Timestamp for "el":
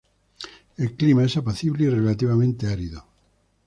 0.77-0.95